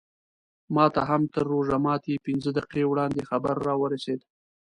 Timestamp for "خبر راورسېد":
3.29-4.19